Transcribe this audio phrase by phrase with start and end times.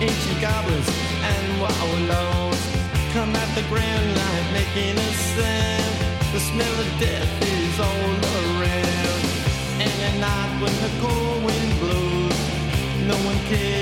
[0.00, 0.88] ancient goblins
[1.22, 2.60] and wallows
[3.12, 6.32] come at the grand light making a sound.
[6.32, 9.20] The smell of death is all around.
[9.84, 12.38] And at night when the cold wind blows,
[13.08, 13.79] no one cares.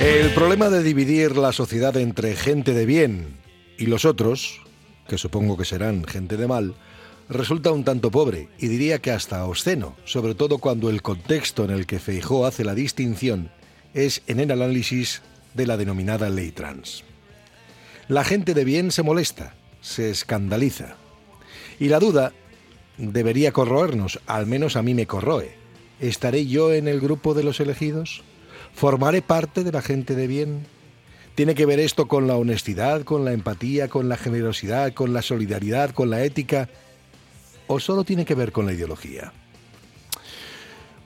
[0.00, 3.36] El problema de dividir la sociedad entre gente de bien
[3.78, 4.60] y los otros,
[5.08, 6.74] que supongo que serán gente de mal,
[7.28, 11.70] resulta un tanto pobre y diría que hasta obsceno, sobre todo cuando el contexto en
[11.70, 13.50] el que Feijó hace la distinción
[13.94, 15.22] es en el análisis
[15.54, 17.04] de la denominada ley trans.
[18.08, 20.96] La gente de bien se molesta, se escandaliza.
[21.80, 22.32] Y la duda
[22.98, 25.54] debería corroernos, al menos a mí me corroe.
[26.00, 28.22] ¿Estaré yo en el grupo de los elegidos?
[28.76, 30.66] ¿Formaré parte de la gente de bien?
[31.34, 35.22] ¿Tiene que ver esto con la honestidad, con la empatía, con la generosidad, con la
[35.22, 36.68] solidaridad, con la ética?
[37.68, 39.32] ¿O solo tiene que ver con la ideología?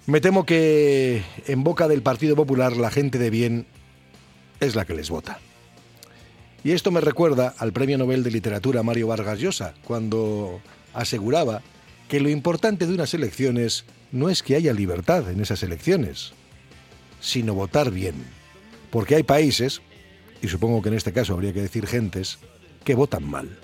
[0.06, 3.66] Me temo que en boca del Partido Popular la gente de bien
[4.58, 5.38] es la que les vota.
[6.64, 10.60] Y esto me recuerda al Premio Nobel de Literatura Mario Vargas Llosa, cuando
[10.92, 11.62] aseguraba
[12.08, 16.34] que lo importante de unas elecciones no es que haya libertad en esas elecciones,
[17.20, 18.14] sino votar bien.
[18.90, 19.80] Porque hay países,
[20.42, 22.38] y supongo que en este caso habría que decir gentes,
[22.84, 23.58] que votan mal.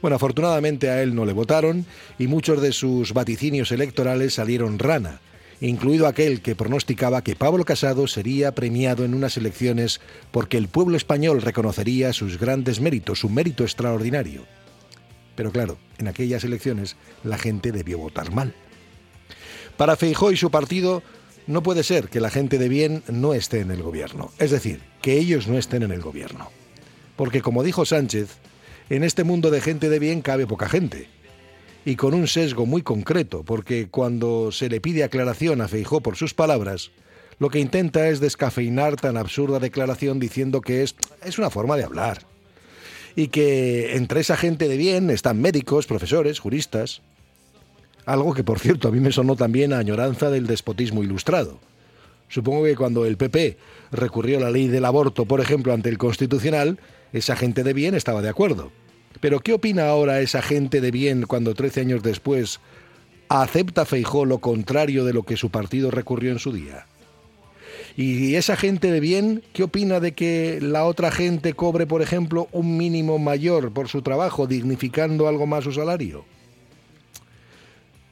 [0.00, 1.86] Bueno, afortunadamente a él no le votaron
[2.18, 5.20] y muchos de sus vaticinios electorales salieron rana,
[5.60, 10.00] incluido aquel que pronosticaba que Pablo Casado sería premiado en unas elecciones
[10.30, 14.44] porque el pueblo español reconocería sus grandes méritos, su mérito extraordinario.
[15.36, 18.54] Pero claro, en aquellas elecciones la gente debió votar mal.
[19.76, 21.02] Para Feijó y su partido
[21.46, 24.80] no puede ser que la gente de bien no esté en el gobierno, es decir,
[25.00, 26.50] que ellos no estén en el gobierno.
[27.16, 28.38] Porque como dijo Sánchez,
[28.90, 31.08] en este mundo de gente de bien cabe poca gente.
[31.84, 36.16] Y con un sesgo muy concreto, porque cuando se le pide aclaración a Feijó por
[36.16, 36.92] sus palabras,
[37.38, 41.84] lo que intenta es descafeinar tan absurda declaración diciendo que es, es una forma de
[41.84, 42.22] hablar.
[43.16, 47.02] Y que entre esa gente de bien están médicos, profesores, juristas.
[48.04, 51.60] Algo que, por cierto, a mí me sonó también a añoranza del despotismo ilustrado.
[52.28, 53.58] Supongo que cuando el PP
[53.92, 56.78] recurrió a la ley del aborto, por ejemplo, ante el Constitucional,
[57.12, 58.72] esa gente de bien estaba de acuerdo.
[59.20, 62.60] Pero ¿qué opina ahora esa gente de bien cuando 13 años después
[63.28, 66.86] acepta Feijó lo contrario de lo que su partido recurrió en su día?
[67.96, 72.48] ¿Y esa gente de bien qué opina de que la otra gente cobre, por ejemplo,
[72.50, 76.24] un mínimo mayor por su trabajo, dignificando algo más su salario?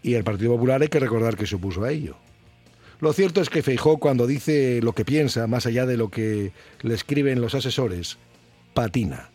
[0.03, 2.17] Y el Partido Popular hay que recordar que se opuso a ello.
[3.01, 6.53] Lo cierto es que Feijó cuando dice lo que piensa, más allá de lo que
[6.83, 8.19] le escriben los asesores,
[8.75, 9.31] patina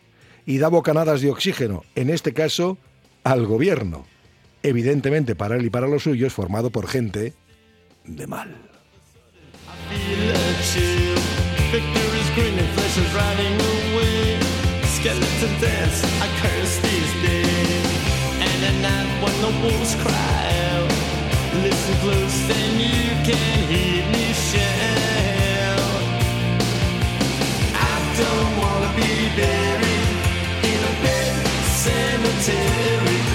[0.46, 2.78] y da bocanadas de oxígeno, en este caso
[3.24, 4.06] al gobierno,
[4.62, 7.34] evidentemente para él y para los suyos, formado por gente
[8.06, 8.56] de mal.
[19.46, 20.42] The wolves cry
[20.72, 20.90] out,
[21.62, 26.02] listen close, then you can hear me shout.
[27.92, 30.10] I don't wanna be buried
[30.72, 31.34] in a pet
[31.84, 33.35] cemetery.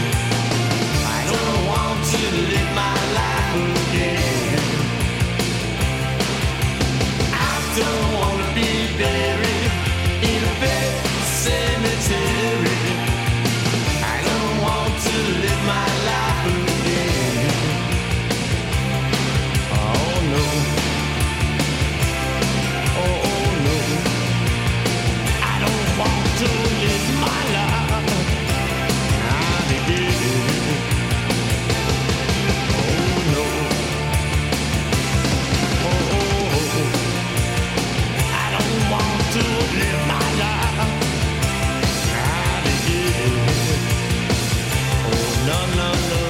[45.50, 46.29] No, no, no.